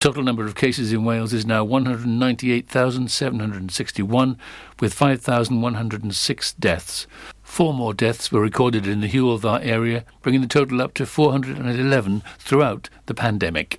[0.00, 4.38] The total number of cases in Wales is now 198,761,
[4.80, 7.06] with 5,106 deaths.
[7.42, 11.04] Four more deaths were recorded in the Hywel Dda area, bringing the total up to
[11.04, 13.78] 411 throughout the pandemic.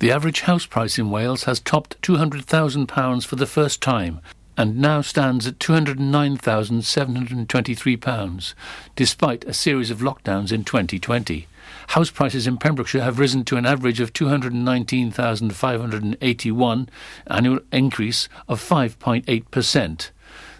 [0.00, 4.20] The average house price in Wales has topped £200,000 for the first time
[4.58, 8.54] and now stands at £209,723,
[8.94, 11.46] despite a series of lockdowns in 2020
[11.88, 16.88] house prices in Pembrokeshire have risen to an average of 219,581,
[17.26, 20.10] annual increase of 5.8%.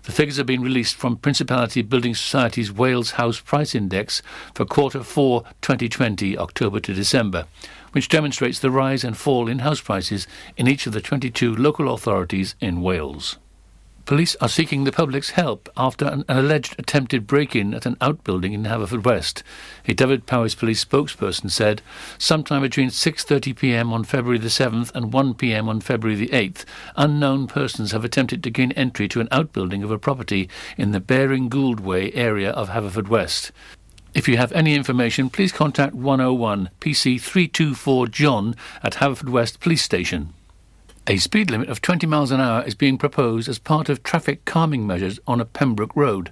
[0.05, 4.23] The figures have been released from Principality Building Society's Wales House Price Index
[4.55, 7.45] for quarter 4 2020, October to December,
[7.93, 11.93] which demonstrates the rise and fall in house prices in each of the 22 local
[11.93, 13.37] authorities in Wales.
[14.09, 18.55] Police are seeking the public's help after an, an alleged attempted break-in at an outbuilding
[18.55, 19.43] in Haverfordwest.
[19.87, 21.83] A Dyfed-Powys police spokesperson said,
[22.17, 23.93] sometime between 6:30 p.m.
[23.93, 25.69] on February the 7th and 1 p.m.
[25.69, 26.65] on February the 8th,
[26.97, 31.01] unknown persons have attempted to gain entry to an outbuilding of a property in the
[31.01, 33.51] Baring Gould Way area of Haverfordwest.
[34.15, 40.33] If you have any information, please contact 101 PC 324 John at Haverfordwest Police Station.
[41.11, 44.45] A speed limit of 20 miles an hour is being proposed as part of traffic
[44.45, 46.31] calming measures on a Pembroke road.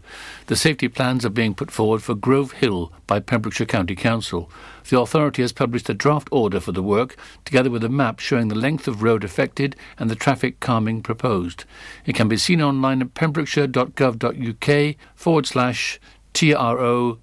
[0.48, 4.50] The safety plans are being put forward for Grove Hill by Pembrokeshire County Council.
[4.90, 8.48] The authority has published a draft order for the work, together with a map showing
[8.48, 11.64] the length of road affected and the traffic calming proposed.
[12.04, 15.98] It can be seen online at pembrokeshire.gov.uk forward slash
[16.34, 17.18] TRO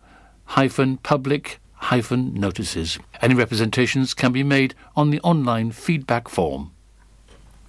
[0.45, 2.97] hyphen public hyphen notices.
[3.21, 6.72] Any representations can be made on the online feedback form.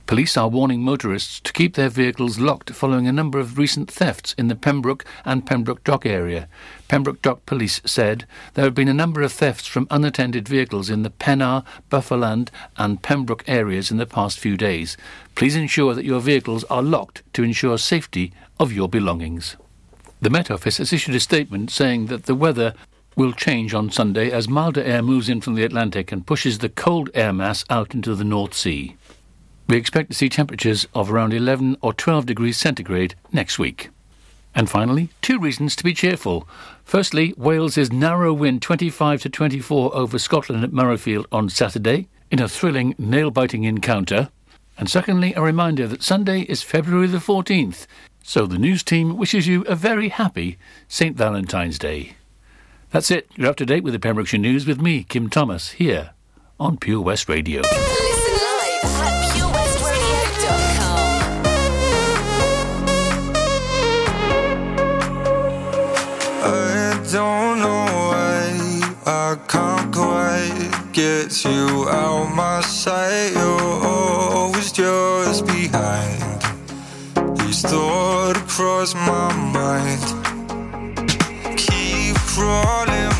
[0.07, 4.35] Police are warning motorists to keep their vehicles locked following a number of recent thefts
[4.35, 6.47] in the Pembroke and Pembroke Dock area.
[6.89, 11.05] Pembroke Dock Police said there have been a number of thefts from unattended vehicles in
[11.05, 14.99] the Pennar, Bufferland, and Pembroke areas in the past few days.
[15.35, 19.57] Please ensure that your vehicles are locked to ensure safety of your belongings.
[20.21, 22.75] The Met Office has issued a statement saying that the weather
[23.17, 26.69] will change on Sunday as milder air moves in from the Atlantic and pushes the
[26.69, 28.97] cold air mass out into the North Sea.
[29.67, 33.91] We expect to see temperatures of around 11 or 12 degrees centigrade next week.
[34.55, 36.47] And finally, two reasons to be cheerful.
[36.85, 42.49] Firstly, Wales's narrow win 25 to 24 over Scotland at Murrayfield on Saturday in a
[42.49, 44.29] thrilling, nail-biting encounter.
[44.77, 47.87] And secondly, a reminder that Sunday is February the 14th,
[48.23, 50.59] so the news team wishes you a very happy
[50.89, 51.17] St.
[51.17, 52.17] Valentine's Day.
[52.91, 53.29] That's it.
[53.37, 56.11] You're up to date with the Pembrokeshire News with me, Kim Thomas, here
[56.61, 57.63] on Pure West Radio.
[70.95, 73.33] Quite get you out my sight.
[73.33, 76.23] You're always just behind.
[77.39, 80.01] These thoughts cross my mind.
[81.59, 83.14] Keep crawling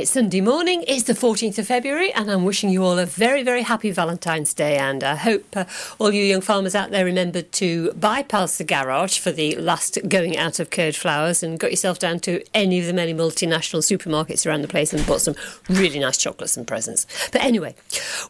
[0.00, 0.82] It's Sunday morning.
[0.88, 4.54] It's the 14th of February, and I'm wishing you all a very, very happy Valentine's
[4.54, 4.78] Day.
[4.78, 5.66] And I hope uh,
[5.98, 10.38] all you young farmers out there remembered to bypass the garage for the last going
[10.38, 14.46] out of curd flowers and got yourself down to any of the many multinational supermarkets
[14.46, 15.34] around the place and bought some
[15.68, 17.06] really nice chocolates and presents.
[17.30, 17.74] But anyway,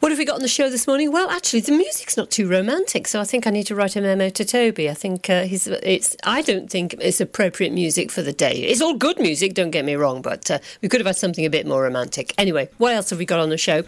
[0.01, 1.13] what have we got on the show this morning?
[1.13, 4.01] Well, actually, the music's not too romantic, so I think I need to write a
[4.01, 4.91] memo to Toby.
[4.91, 6.17] I think uh, he's, it's.
[6.25, 8.55] I don't think it's appropriate music for the day.
[8.55, 11.47] It's all good music, don't get me wrong, but uh, we could have had something
[11.47, 12.33] a bit bit more romantic.
[12.39, 13.83] Anyway, what else have we got on the show?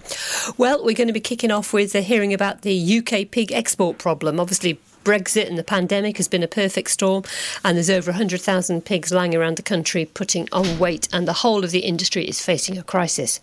[0.58, 3.96] Well, we're going to be kicking off with a hearing about the UK pig export
[3.96, 4.38] problem.
[4.38, 7.24] Obviously, Brexit and the pandemic has been a perfect storm,
[7.64, 11.64] and there's over 100,000 pigs lying around the country putting on weight, and the whole
[11.64, 13.40] of the industry is facing a crisis.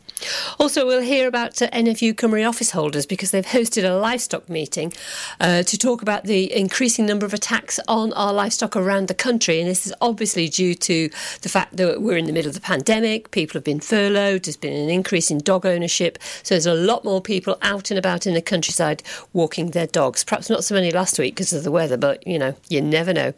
[0.60, 4.94] Also, we'll hear about uh, NFU Cymru office holders because they've hosted a livestock meeting
[5.40, 9.60] uh, to talk about the increasing number of attacks on our livestock around the country,
[9.60, 11.10] and this is obviously due to
[11.42, 14.58] the fact that we're in the middle of the pandemic, people have been furloughed, there's
[14.58, 18.26] been an increase in dog ownership, so there's a lot more people out and about
[18.26, 19.04] in the countryside
[19.34, 20.24] walking their dogs.
[20.24, 22.80] Perhaps not so many last week because because of the weather, but you know, you
[22.80, 23.34] never know.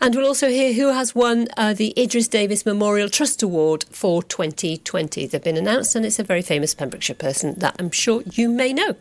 [0.00, 4.22] And we'll also hear who has won uh, the Idris Davis Memorial Trust Award for
[4.22, 5.26] 2020.
[5.26, 8.72] They've been announced, and it's a very famous Pembrokeshire person that I'm sure you may
[8.72, 8.94] know.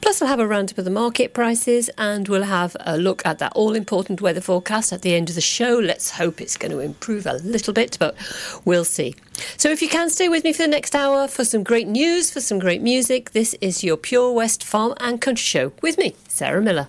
[0.00, 3.38] Plus, we'll have a roundup of the market prices, and we'll have a look at
[3.38, 5.78] that all important weather forecast at the end of the show.
[5.78, 8.16] Let's hope it's going to improve a little bit, but
[8.64, 9.14] we'll see.
[9.56, 12.32] So, if you can stay with me for the next hour for some great news,
[12.32, 16.16] for some great music, this is your Pure West Farm and Country Show with me,
[16.26, 16.88] Sarah Miller.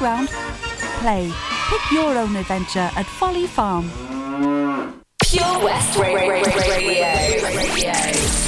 [0.00, 0.28] fairground,
[1.00, 1.30] play.
[1.68, 3.88] Pick your own adventure at Folly Farm.
[5.22, 6.28] Pure West Radio.
[7.46, 8.39] Radio.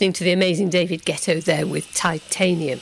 [0.00, 2.80] Listening to the amazing David Guetta there with Titanium.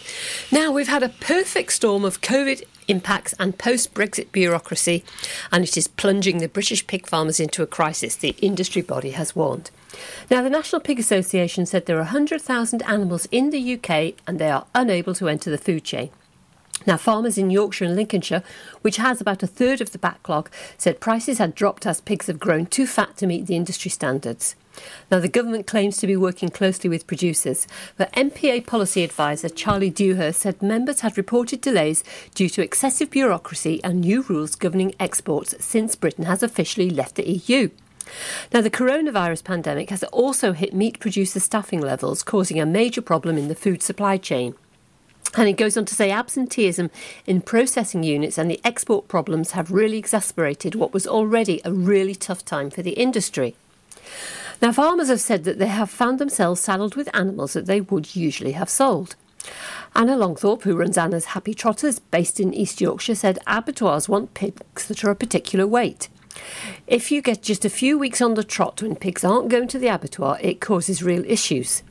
[0.53, 5.03] Now, we've had a perfect storm of COVID impacts and post Brexit bureaucracy,
[5.51, 9.35] and it is plunging the British pig farmers into a crisis, the industry body has
[9.35, 9.73] warned.
[10.31, 14.53] Now, the National Pig Association said there are 100,000 animals in the UK and they
[14.53, 16.11] are unable to enter the food chain.
[16.87, 18.45] Now, farmers in Yorkshire and Lincolnshire,
[18.83, 22.39] which has about a third of the backlog, said prices had dropped as pigs have
[22.39, 24.55] grown too fat to meet the industry standards.
[25.11, 29.91] Now, the government claims to be working closely with producers, but NPA policy advisor Charlie
[29.91, 35.55] Dewhurst said members had reported delays due to excessive bureaucracy and new rules governing exports
[35.59, 37.71] since Britain has officially left the EU.
[38.53, 43.37] Now, the coronavirus pandemic has also hit meat producer staffing levels, causing a major problem
[43.37, 44.55] in the food supply chain.
[45.37, 46.91] And it goes on to say absenteeism
[47.27, 52.15] in processing units and the export problems have really exacerbated what was already a really
[52.15, 53.55] tough time for the industry.
[54.61, 58.17] Now, farmers have said that they have found themselves saddled with animals that they would
[58.17, 59.15] usually have sold.
[59.95, 64.87] Anna Longthorp, who runs Anna's Happy Trotters, based in East Yorkshire, said abattoirs want pigs
[64.89, 66.09] that are a particular weight.
[66.87, 69.79] If you get just a few weeks on the trot when pigs aren't going to
[69.79, 71.83] the abattoir, it causes real issues.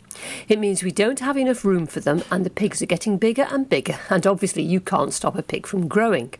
[0.47, 3.47] It means we don't have enough room for them, and the pigs are getting bigger
[3.49, 6.33] and bigger, and obviously, you can't stop a pig from growing.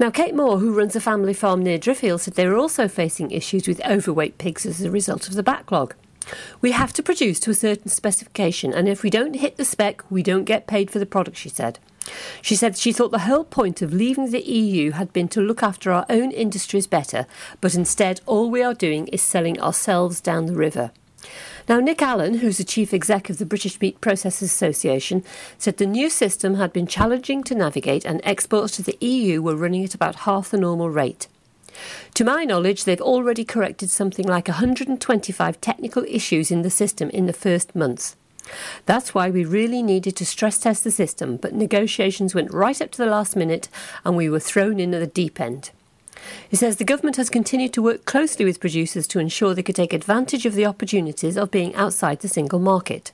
[0.00, 3.30] Now, Kate Moore, who runs a family farm near Driffield, said they were also facing
[3.30, 5.94] issues with overweight pigs as a result of the backlog.
[6.60, 10.02] We have to produce to a certain specification, and if we don't hit the spec,
[10.10, 11.78] we don't get paid for the product, she said.
[12.42, 15.62] She said she thought the whole point of leaving the EU had been to look
[15.62, 17.26] after our own industries better,
[17.60, 20.90] but instead, all we are doing is selling ourselves down the river.
[21.66, 25.24] Now, Nick Allen, who's the chief exec of the British Meat Processors Association,
[25.56, 29.56] said the new system had been challenging to navigate and exports to the EU were
[29.56, 31.26] running at about half the normal rate.
[32.14, 37.24] To my knowledge, they've already corrected something like 125 technical issues in the system in
[37.24, 38.14] the first months.
[38.84, 42.90] That's why we really needed to stress test the system, but negotiations went right up
[42.90, 43.70] to the last minute
[44.04, 45.70] and we were thrown in at the deep end.
[46.48, 49.76] He says the government has continued to work closely with producers to ensure they could
[49.76, 53.12] take advantage of the opportunities of being outside the single market.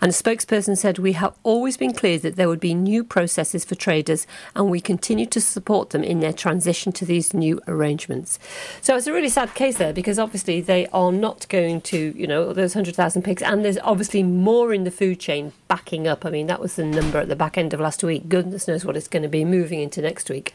[0.00, 3.64] And a spokesperson said, We have always been clear that there would be new processes
[3.64, 8.38] for traders, and we continue to support them in their transition to these new arrangements.
[8.80, 12.26] So it's a really sad case there because obviously they are not going to, you
[12.26, 16.24] know, those 100,000 pigs, and there's obviously more in the food chain backing up.
[16.24, 18.28] I mean, that was the number at the back end of last week.
[18.28, 20.54] Goodness knows what it's going to be moving into next week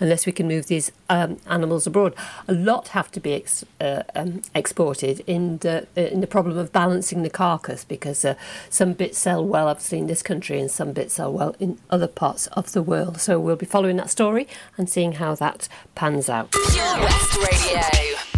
[0.00, 2.14] unless we can move these um, animals abroad.
[2.48, 6.58] A lot have to be ex- uh, um, exported in the uh, in the problem
[6.58, 8.34] of balancing the carcass because uh,
[8.70, 12.08] some bits sell well, obviously in this country, and some bits sell well in other
[12.08, 13.20] parts of the world.
[13.20, 16.54] So we'll be following that story and seeing how that pans out.
[17.36, 18.35] Radio.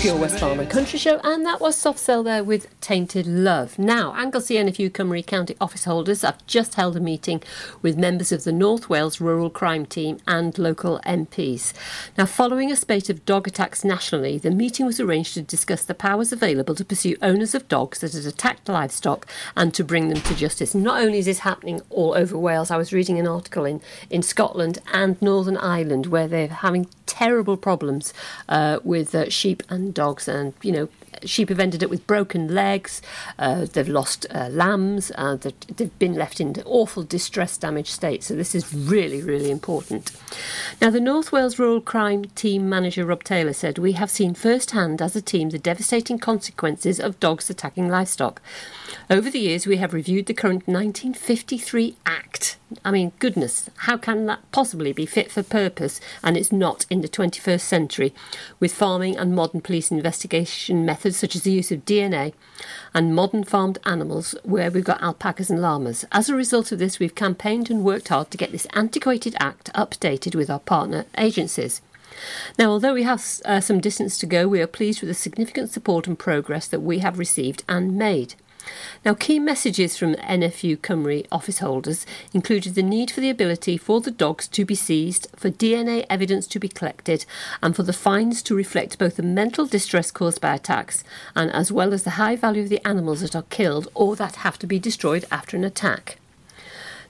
[0.00, 3.80] Pure West Farm and Country Show, and that was Soft Cell there with Tainted Love.
[3.80, 7.42] Now, Anglesey and NFU Cymru County office holders have just held a meeting
[7.82, 11.72] with members of the North Wales Rural Crime Team and local MPs.
[12.16, 15.94] Now, following a spate of dog attacks nationally, the meeting was arranged to discuss the
[15.94, 20.20] powers available to pursue owners of dogs that had attacked livestock and to bring them
[20.20, 20.76] to justice.
[20.76, 23.80] Not only is this happening all over Wales, I was reading an article in,
[24.10, 28.14] in Scotland and Northern Ireland where they're having terrible problems
[28.48, 30.88] uh, with uh, sheep and dogs, and you know.
[31.24, 33.02] Sheep have ended up with broken legs,
[33.38, 38.22] uh, they've lost uh, lambs, uh, they've, they've been left in awful distress damaged state.
[38.22, 40.12] So, this is really, really important.
[40.80, 45.00] Now, the North Wales Rural Crime Team manager Rob Taylor said, We have seen firsthand
[45.00, 48.40] as a team the devastating consequences of dogs attacking livestock.
[49.10, 52.56] Over the years, we have reviewed the current 1953 Act.
[52.84, 57.00] I mean, goodness, how can that possibly be fit for purpose and it's not in
[57.00, 58.14] the 21st century
[58.60, 62.32] with farming and modern police investigation methods such as the use of DNA
[62.94, 66.04] and modern farmed animals where we've got alpacas and llamas.
[66.12, 69.72] As a result of this, we've campaigned and worked hard to get this antiquated Act
[69.74, 71.80] updated with our partner agencies.
[72.58, 75.70] Now, although we have uh, some distance to go, we are pleased with the significant
[75.70, 78.34] support and progress that we have received and made.
[79.04, 84.00] Now, key messages from NFU Cymru office holders included the need for the ability for
[84.00, 87.24] the dogs to be seized, for DNA evidence to be collected,
[87.62, 91.04] and for the fines to reflect both the mental distress caused by attacks
[91.34, 94.36] and as well as the high value of the animals that are killed or that
[94.36, 96.18] have to be destroyed after an attack.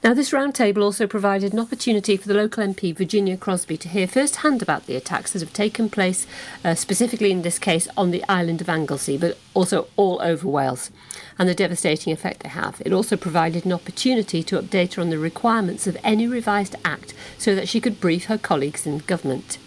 [0.05, 4.07] Now, this roundtable also provided an opportunity for the local MP Virginia Crosbie to hear
[4.07, 6.25] firsthand about the attacks that have taken place,
[6.65, 10.93] uh, specifically in this case on the island of Anglesey, but also all over Wales,
[11.37, 12.81] and the devastating effect they have.
[12.87, 17.13] It also provided an opportunity to update her on the requirements of any revised act
[17.37, 19.59] so that she could brief her colleagues in government.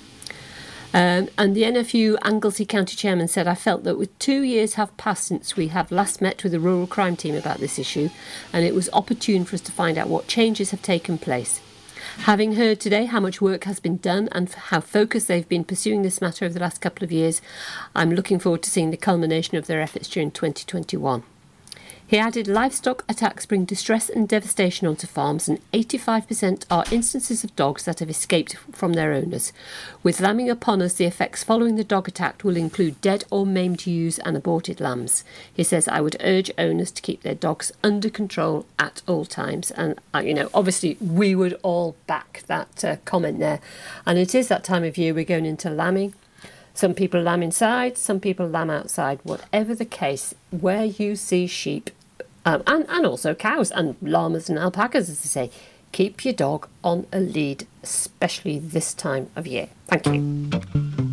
[0.94, 4.96] Um, and the NFU Anglesey County Chairman said, I felt that with two years have
[4.98, 8.10] passed since we have last met with the rural crime team about this issue,
[8.52, 11.62] and it was opportune for us to find out what changes have taken place.
[12.20, 16.02] Having heard today how much work has been done and how focused they've been pursuing
[16.02, 17.42] this matter over the last couple of years,
[17.96, 21.24] I'm looking forward to seeing the culmination of their efforts during 2021.
[22.12, 27.56] He added livestock attacks bring distress and devastation onto farms, and 85% are instances of
[27.56, 29.54] dogs that have escaped from their owners.
[30.04, 33.88] With lambing upon us, the effects following the dog attack will include dead or maimed
[33.88, 35.24] ewes and aborted lambs.
[35.54, 39.72] He says, I would urge owners to keep their dogs under control at all times.
[39.72, 43.62] And, uh, you know, obviously, we would all back that uh, comment there.
[44.06, 46.14] And it is that time of year we're going into lambing.
[46.74, 49.20] Some people lamb inside, some people lamb outside.
[49.24, 51.90] Whatever the case, where you see sheep,
[52.46, 55.52] um, and, and also cows and llamas and alpacas, as they say,
[55.92, 59.70] keep your dog on a lead, especially this time of year.
[59.88, 61.11] Thank you.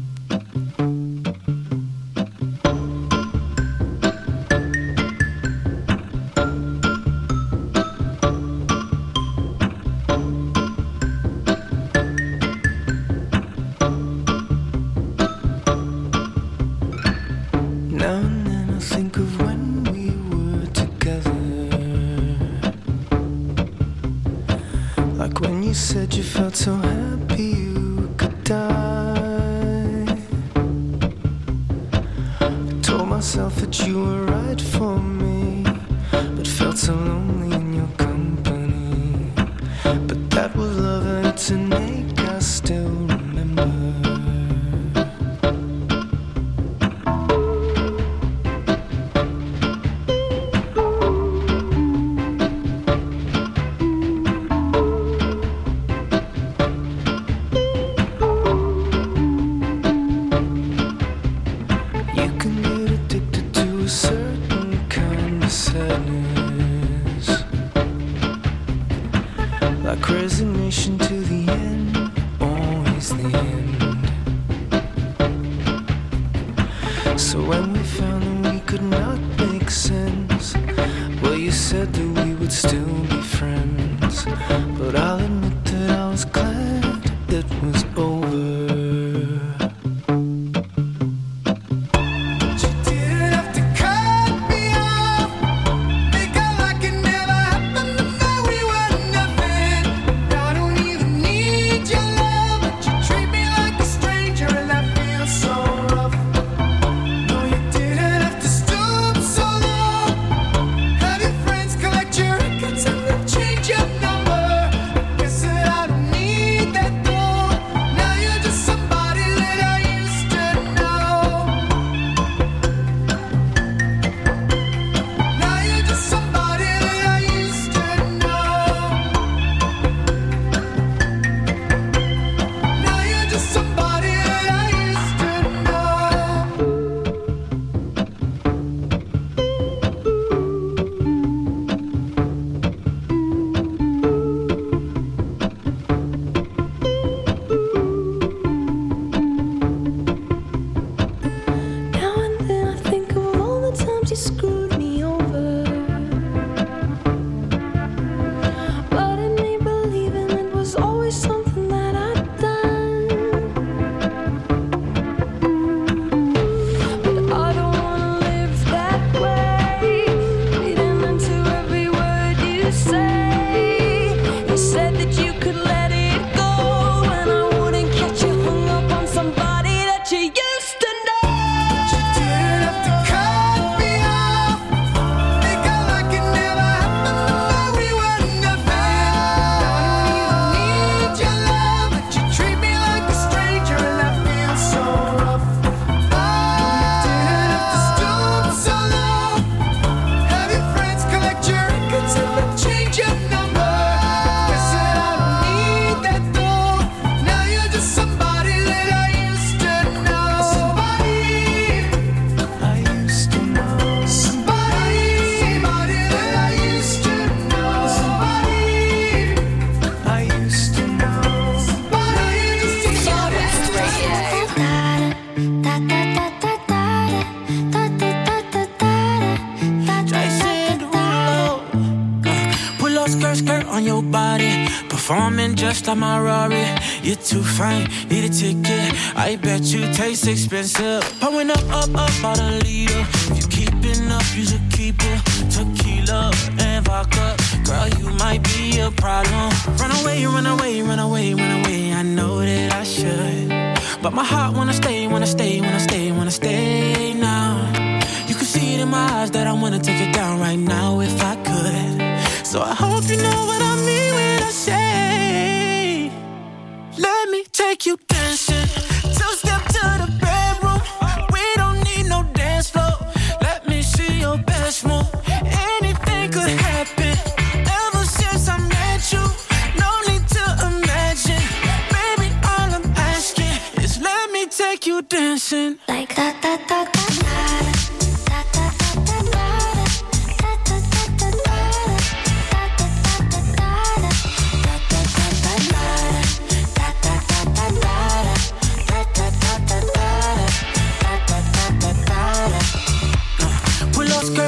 [239.98, 241.02] Taste expensive.
[241.18, 242.57] Pouring up, up, up, about a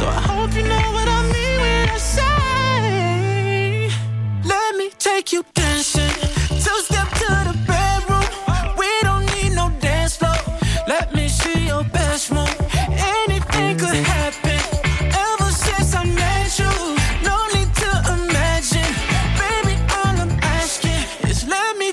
[0.00, 3.90] So I hope you know what I mean when I say,
[4.44, 6.14] Let me take you dancing.
[6.48, 8.24] Two step to the bedroom.
[8.78, 10.38] We don't need no dance floor.
[10.88, 12.56] Let me see your best move.
[12.88, 14.40] Anything could happen.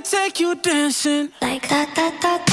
[0.10, 1.32] Take you dancing.
[1.42, 2.47] Like that, that, that,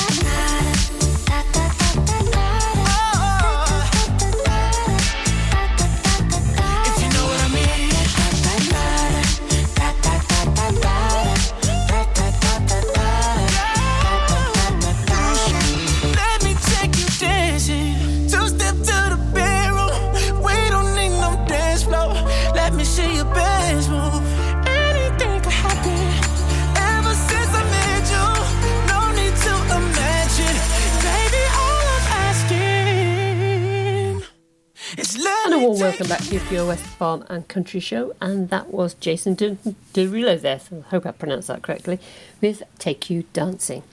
[35.95, 38.17] welcome back to your West Farm and Country Show.
[38.21, 39.57] And that was Jason De-
[39.93, 42.01] Derulo there, so I hope I pronounced that correctly,
[42.41, 43.85] with Take You Dancing.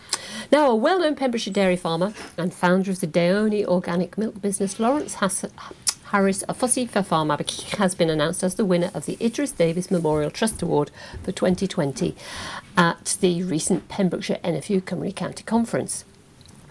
[0.52, 4.80] Now, a well known Pembrokeshire dairy farmer and founder of the Daioni organic milk business,
[4.80, 5.46] Lawrence Hass-
[6.06, 7.46] Harris, a fussy for farm Abbey,
[7.78, 10.90] has been announced as the winner of the Idris Davies Memorial Trust Award
[11.22, 12.16] for 2020
[12.76, 16.04] at the recent Pembrokeshire NFU Cymru County Conference.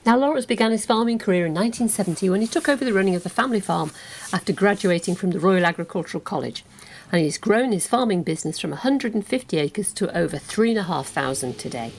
[0.06, 3.22] Now, Lawrence began his farming career in 1970 when he took over the running of
[3.22, 3.92] the family farm
[4.32, 6.64] after graduating from the Royal Agricultural College.
[7.12, 11.92] And he's grown his farming business from 150 acres to over 3,500 today.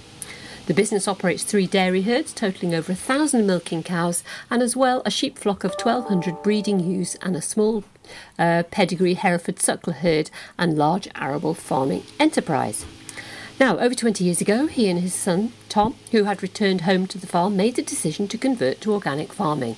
[0.66, 5.04] The business operates three dairy herds totaling over a thousand milking cows and as well
[5.06, 7.84] a sheep flock of 1,200 breeding ewes and a small
[8.40, 12.86] uh, pedigree Hereford suckler herd and large arable farming enterprise.
[13.62, 17.20] Now, over 20 years ago, he and his son, Tom, who had returned home to
[17.20, 19.76] the farm, made the decision to convert to organic farming.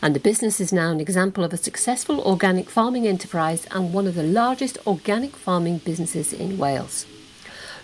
[0.00, 4.06] And the business is now an example of a successful organic farming enterprise and one
[4.06, 7.04] of the largest organic farming businesses in Wales.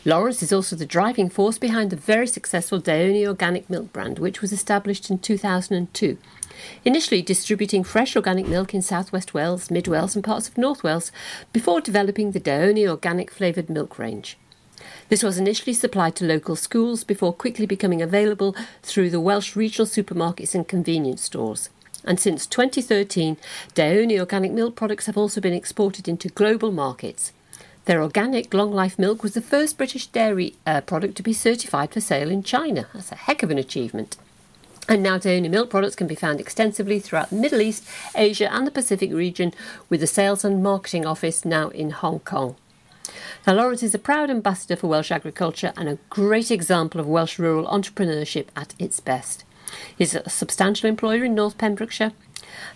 [0.04, 4.40] Lawrence is also the driving force behind the very successful Daioni organic milk brand, which
[4.40, 6.18] was established in 2002.
[6.84, 10.84] Initially distributing fresh organic milk in South West Wales, mid Wales, and parts of North
[10.84, 11.10] Wales,
[11.52, 14.38] before developing the Daioni organic flavoured milk range.
[15.08, 19.86] This was initially supplied to local schools before quickly becoming available through the Welsh regional
[19.86, 21.70] supermarkets and convenience stores.
[22.04, 23.36] And since 2013,
[23.74, 27.32] Daioni organic milk products have also been exported into global markets.
[27.84, 31.92] Their organic long life milk was the first British dairy uh, product to be certified
[31.92, 32.88] for sale in China.
[32.92, 34.16] That's a heck of an achievement.
[34.88, 37.84] And now Daioni milk products can be found extensively throughout the Middle East,
[38.16, 39.52] Asia, and the Pacific region,
[39.88, 42.56] with the sales and marketing office now in Hong Kong.
[43.46, 47.38] Now, Lawrence is a proud ambassador for Welsh agriculture and a great example of Welsh
[47.38, 49.44] rural entrepreneurship at its best.
[49.96, 52.12] He's a substantial employer in North Pembrokeshire,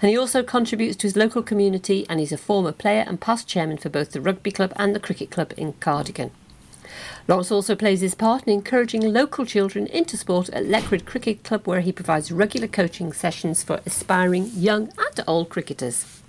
[0.00, 3.46] and he also contributes to his local community and he's a former player and past
[3.46, 6.30] chairman for both the rugby club and the cricket club in Cardigan.
[7.28, 11.66] Lawrence also plays his part in encouraging local children into sport at Llechryd Cricket Club,
[11.66, 16.19] where he provides regular coaching sessions for aspiring young and old cricketers.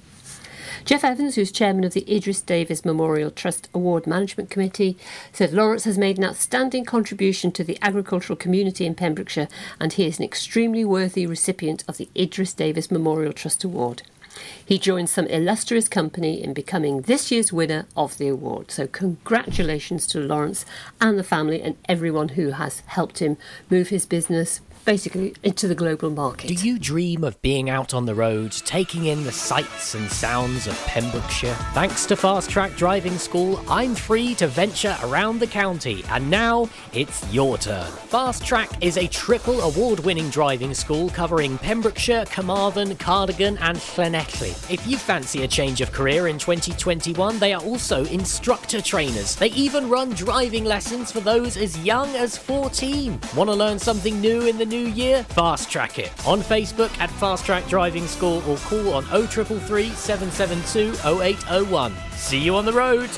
[0.83, 4.97] Jeff Evans, who's chairman of the Idris Davies Memorial Trust Award Management Committee,
[5.31, 9.47] said Lawrence has made an outstanding contribution to the agricultural community in Pembrokeshire
[9.79, 14.01] and he is an extremely worthy recipient of the Idris Davies Memorial Trust Award.
[14.65, 18.71] He joined some illustrious company in becoming this year's winner of the award.
[18.71, 20.65] So, congratulations to Lawrence
[20.99, 23.37] and the family and everyone who has helped him
[23.69, 26.47] move his business basically into the global market.
[26.47, 30.67] Do you dream of being out on the road, taking in the sights and sounds
[30.67, 31.55] of Pembrokeshire?
[31.73, 36.69] Thanks to Fast Track Driving School, I'm free to venture around the county, and now
[36.93, 37.85] it's your turn.
[37.85, 44.51] Fast Track is a triple award winning driving school covering Pembrokeshire, Carmarthen, Cardigan, and Llanelli.
[44.71, 49.35] If you fancy a change of career in 2021, they are also instructor trainers.
[49.35, 53.19] They even run driving lessons for those as young as 14.
[53.35, 55.23] Want to learn something new in the new year?
[55.23, 60.93] Fast track it on Facebook at Fast Track Driving School or call on 0333 772
[61.21, 61.93] 0801.
[62.13, 63.09] See you on the road.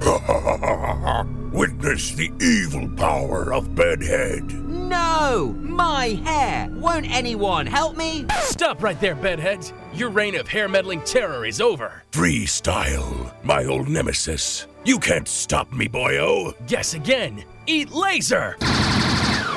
[1.52, 4.50] Witness the evil power of Bedhead.
[4.88, 5.54] No!
[5.58, 6.68] My hair!
[6.70, 8.24] Won't anyone help me?
[8.40, 9.74] Stop right there, bedheads.
[9.92, 12.04] Your reign of hair meddling terror is over.
[12.12, 14.66] Freestyle, my old nemesis.
[14.84, 16.54] You can't stop me, boyo.
[16.66, 17.44] Guess again.
[17.66, 18.56] Eat laser.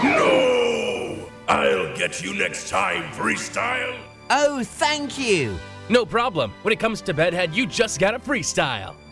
[0.04, 1.30] No!
[1.48, 3.98] I'll get you next time, Freestyle.
[4.30, 5.58] Oh, thank you.
[5.90, 6.54] No problem.
[6.62, 8.96] When it comes to bedhead, you just gotta freestyle.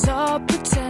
[0.00, 0.89] but it all pretend.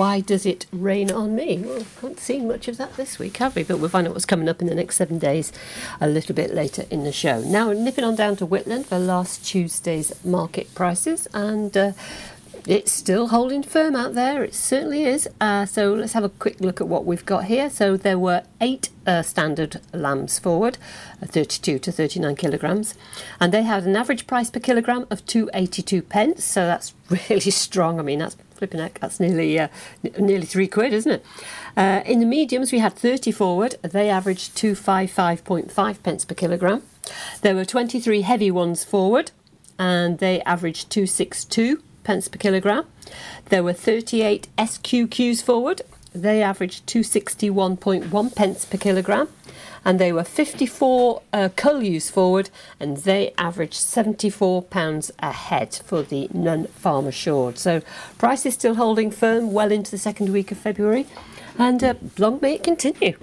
[0.00, 1.58] Why Does It Rain on Me?
[1.58, 3.64] Well, haven't seen much of that this week, have we?
[3.64, 5.52] But we'll find out what's coming up in the next seven days
[6.00, 7.42] a little bit later in the show.
[7.42, 11.92] Now, nipping on down to Whitland for last Tuesday's market prices, and uh,
[12.66, 14.42] it's still holding firm out there.
[14.42, 15.28] It certainly is.
[15.38, 17.68] Uh, so let's have a quick look at what we've got here.
[17.68, 20.78] So there were eight uh, standard lambs forward,
[21.22, 22.94] uh, 32 to 39 kilograms,
[23.38, 26.44] and they had an average price per kilogram of 282 pence.
[26.44, 26.94] So that's
[27.28, 27.98] really strong.
[27.98, 29.00] I mean, that's flipping heck.
[29.00, 29.68] That's nearly uh,
[30.04, 31.24] n- nearly three quid, isn't it?
[31.76, 33.76] Uh, in the mediums, we had 30 forward.
[33.82, 36.82] They averaged 255.5 pence per kilogram.
[37.40, 39.30] There were 23 heavy ones forward,
[39.78, 42.84] and they averaged 262 pence per kilogram.
[43.48, 45.80] There were 38 SQQs forward.
[46.14, 49.28] They averaged 261.1 pence per kilogram.
[49.84, 51.48] And they were 54 uh,
[52.10, 57.58] forward, and they averaged 74 pounds a head for the non-farm assured.
[57.58, 57.80] So
[58.18, 61.06] price is still holding firm well into the second week of February,
[61.58, 63.16] and uh, long may it continue.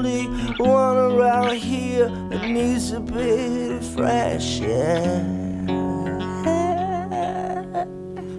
[0.00, 0.24] only
[0.56, 5.20] one around here that needs a bit of fresh air.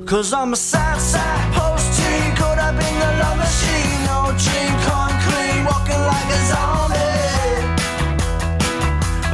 [0.07, 4.05] Cause I'm a sad sad post-teen, caught up in the love machine.
[4.09, 7.21] No dream, concrete, walking like a zombie.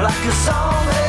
[0.04, 1.07] Like a zombie.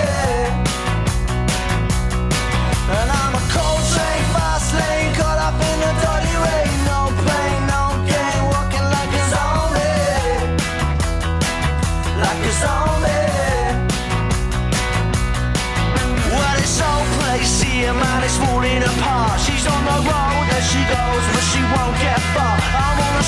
[21.78, 22.56] won't get far.
[22.58, 23.24] I'm on a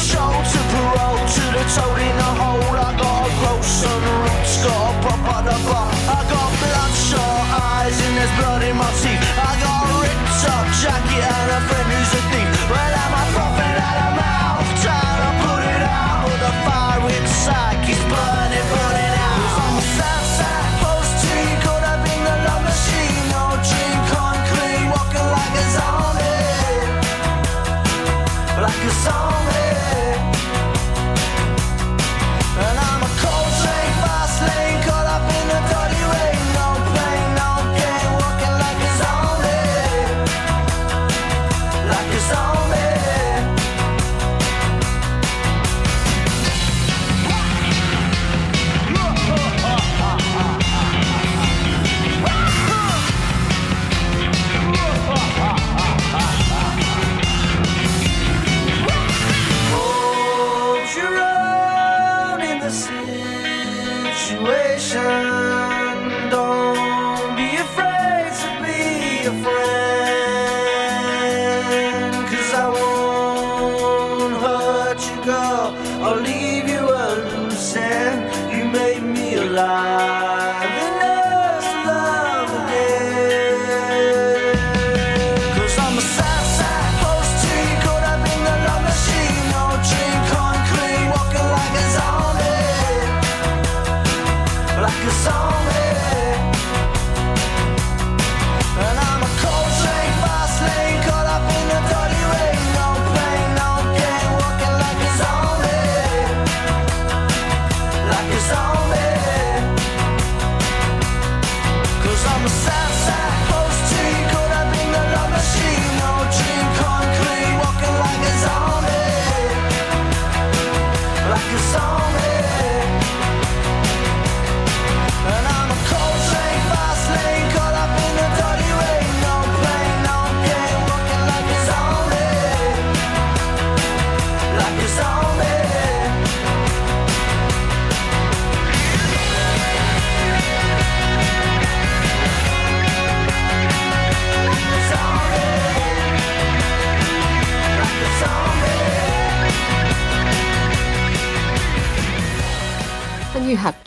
[0.51, 2.75] to parole to the toad in the hole.
[2.75, 5.91] I got a gross on roots, got a pop at the bar.
[6.17, 9.23] I got bloodshot eyes and there's blood in my teeth.
[9.39, 12.51] I got a ripped up jacket and a friend who's a thief.
[12.71, 13.30] Well, I'm a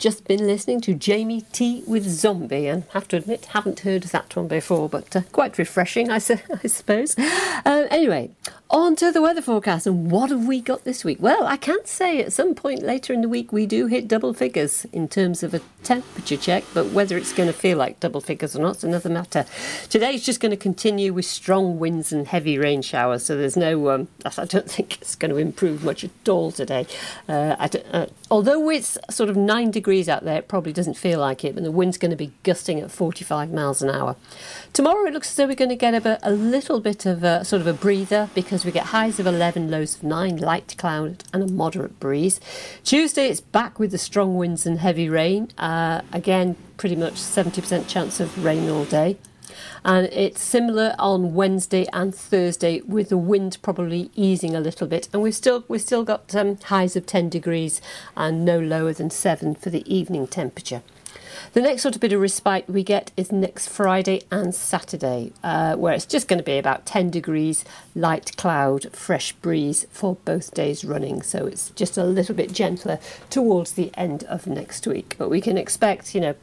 [0.04, 4.36] just been listening to Jamie T with Zombie, and have to admit, haven't heard that
[4.36, 7.16] one before, but uh, quite refreshing, I, su- I suppose.
[7.18, 8.30] Uh, anyway,
[8.74, 11.18] on to the weather forecast, and what have we got this week?
[11.20, 14.34] Well, I can't say at some point later in the week we do hit double
[14.34, 18.20] figures in terms of a temperature check, but whether it's going to feel like double
[18.20, 19.46] figures or not is another matter.
[19.88, 23.90] Today's just going to continue with strong winds and heavy rain showers, so there's no,
[23.90, 26.86] um, I don't think it's going to improve much at all today.
[27.28, 31.44] Uh, uh, although it's sort of nine degrees out there, it probably doesn't feel like
[31.44, 34.16] it, but the wind's going to be gusting at 45 miles an hour.
[34.72, 37.44] Tomorrow it looks as though we're going to get a, a little bit of a
[37.44, 41.24] sort of a breather because we get highs of 11, lows of 9, light cloud
[41.32, 42.40] and a moderate breeze.
[42.84, 45.48] Tuesday it's back with the strong winds and heavy rain.
[45.58, 49.16] Uh, again, pretty much 70% chance of rain all day.
[49.84, 55.08] And it's similar on Wednesday and Thursday, with the wind probably easing a little bit.
[55.12, 57.80] And we've still we've still got um, highs of 10 degrees
[58.16, 60.82] and no lower than seven for the evening temperature.
[61.52, 65.76] The next sort of bit of respite we get is next Friday and Saturday, uh,
[65.76, 67.64] where it's just going to be about 10 degrees,
[67.94, 71.22] light cloud, fresh breeze for both days running.
[71.22, 72.98] So it's just a little bit gentler
[73.30, 75.14] towards the end of next week.
[75.18, 76.34] But we can expect, you know,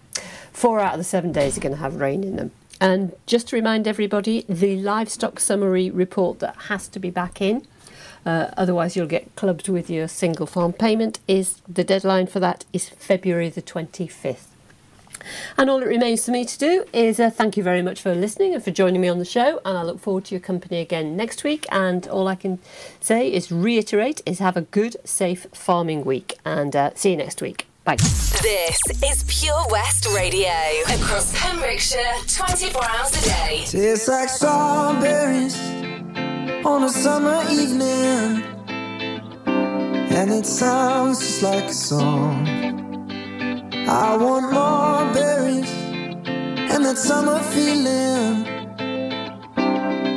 [0.51, 2.51] four out of the seven days are going to have rain in them.
[2.79, 7.67] And just to remind everybody, the livestock summary report that has to be back in.
[8.25, 11.19] Uh, otherwise, you'll get clubbed with your single farm payment.
[11.27, 14.50] Is the deadline for that is February the 25th.
[15.57, 18.13] And all it remains for me to do is uh, thank you very much for
[18.15, 19.59] listening and for joining me on the show.
[19.65, 21.65] And I look forward to your company again next week.
[21.71, 22.59] And all I can
[22.99, 26.37] say is reiterate is have a good, safe farming week.
[26.45, 27.67] And uh, see you next week.
[27.83, 27.95] Bye.
[27.95, 30.51] This is Pure West Radio.
[30.87, 33.63] Across Pembrokeshire, 24 hours a day.
[33.65, 35.59] Tastes like strawberries
[36.63, 38.43] on a summer evening,
[39.47, 42.90] and it sounds just like a song.
[43.87, 45.71] I want more berries
[46.73, 48.45] and that summer feeling.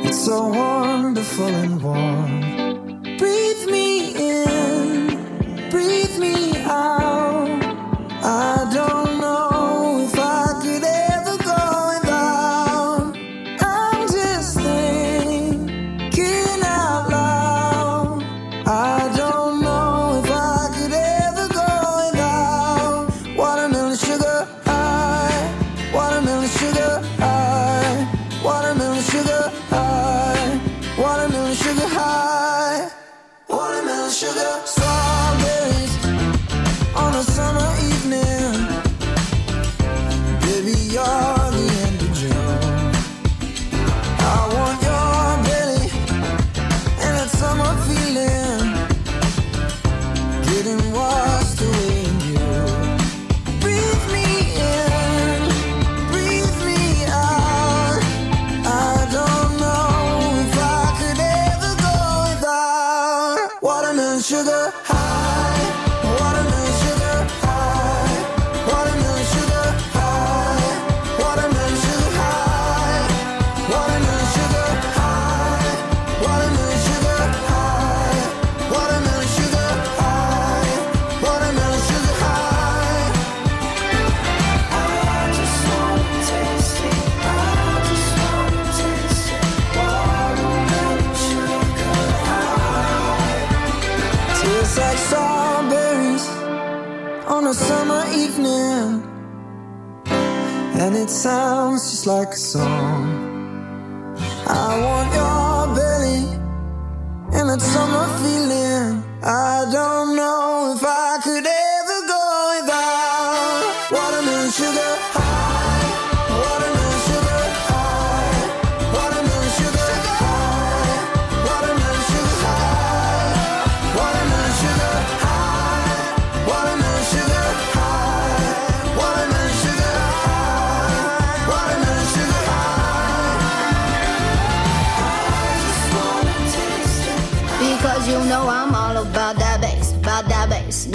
[0.05, 3.01] It's so wonderful and warm.
[3.17, 7.24] Breathe me in, breathe me out.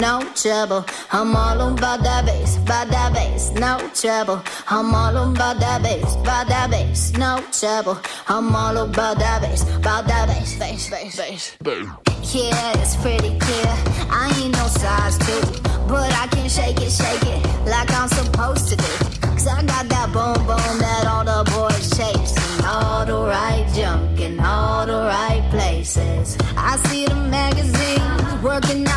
[0.01, 3.51] Because you I'm all about that bass, about that bass.
[3.51, 4.42] bass, no trouble.
[4.68, 8.01] I'm all about that bass, about that bass, no trouble.
[8.26, 9.18] I'm all about that bass, about that bass, no trouble.
[9.18, 10.88] I'm all about that bass, about that bass, bass,
[11.18, 11.96] bass, bass.
[12.34, 13.74] Yeah, it's pretty clear.
[14.09, 18.68] I ain't no size two, but I can shake it, shake it like I'm supposed
[18.70, 19.20] to do.
[19.20, 22.34] Cause I got that boom boom that all the boys chase.
[22.57, 26.38] And all the right junk in all the right places.
[26.57, 28.89] I see the magazines working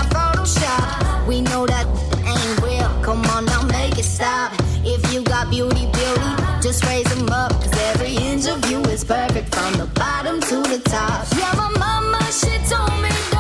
[4.24, 4.54] stop.
[4.86, 7.52] If you got beauty, beauty, just raise them up.
[7.52, 11.28] Cause every inch of you is perfect from the bottom to the top.
[11.38, 13.33] Yeah, my mama, she told me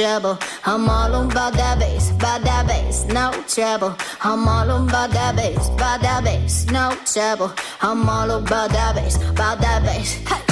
[0.00, 0.38] trouble.
[0.64, 3.94] I'm all about that bass, about that bass, no trouble.
[4.22, 7.52] I'm all about that bass, about that bass, no trouble.
[7.82, 10.14] I'm all about that bass, about that bass.
[10.30, 10.42] Hey,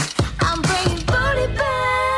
[0.40, 2.18] I'm bringing booty back.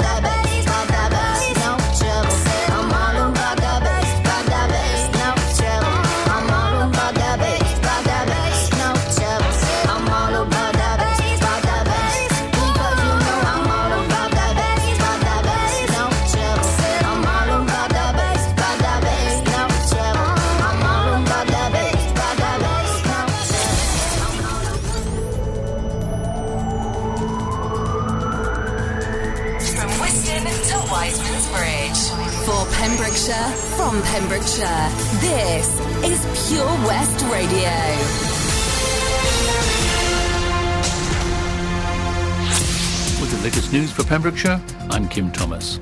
[34.61, 35.67] Pembrokeshire, this
[36.03, 37.71] is Pure West Radio.
[43.19, 45.79] With the latest news for Pembrokeshire, I'm Kim Thomas.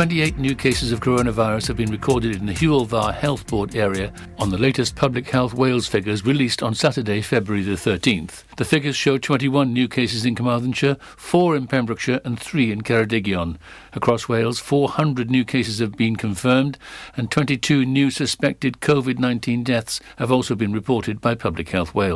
[0.00, 4.10] 28 new cases of coronavirus have been recorded in the Hywel Dda Health Board area
[4.38, 8.44] on the latest Public Health Wales figures released on Saturday, February the 13th.
[8.56, 13.58] The figures show 21 new cases in Carmarthenshire, 4 in Pembrokeshire and 3 in Ceredigion.
[13.92, 16.78] Across Wales, 400 new cases have been confirmed
[17.14, 22.08] and 22 new suspected COVID-19 deaths have also been reported by Public Health Wales.